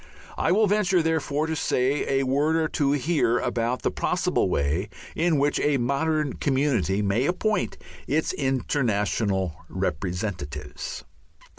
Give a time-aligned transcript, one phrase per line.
[0.35, 4.89] I will venture, therefore, to say a word or two here about the possible way
[5.15, 7.77] in which a modern community may appoint
[8.07, 11.03] its international representatives.